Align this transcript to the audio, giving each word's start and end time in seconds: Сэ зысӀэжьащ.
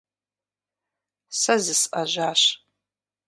Сэ 1.39 1.55
зысӀэжьащ. 1.63 2.43